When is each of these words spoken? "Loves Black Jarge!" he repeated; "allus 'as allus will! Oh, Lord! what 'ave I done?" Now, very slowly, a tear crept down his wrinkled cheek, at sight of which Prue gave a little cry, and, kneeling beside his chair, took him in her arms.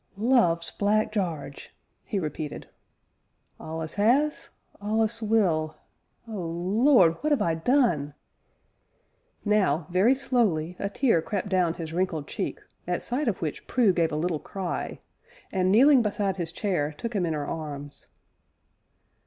"Loves 0.17 0.71
Black 0.71 1.11
Jarge!" 1.11 1.75
he 2.03 2.17
repeated; 2.17 2.67
"allus 3.59 3.99
'as 3.99 4.49
allus 4.81 5.21
will! 5.21 5.77
Oh, 6.27 6.41
Lord! 6.43 7.17
what 7.21 7.31
'ave 7.31 7.45
I 7.45 7.53
done?" 7.53 8.15
Now, 9.45 9.85
very 9.91 10.15
slowly, 10.15 10.75
a 10.79 10.89
tear 10.89 11.21
crept 11.21 11.49
down 11.49 11.75
his 11.75 11.93
wrinkled 11.93 12.27
cheek, 12.27 12.59
at 12.87 13.03
sight 13.03 13.27
of 13.27 13.43
which 13.43 13.67
Prue 13.67 13.93
gave 13.93 14.11
a 14.11 14.15
little 14.15 14.39
cry, 14.39 14.97
and, 15.51 15.71
kneeling 15.71 16.01
beside 16.01 16.37
his 16.37 16.51
chair, 16.51 16.91
took 16.97 17.13
him 17.13 17.23
in 17.23 17.33
her 17.33 17.45
arms. 17.45 18.07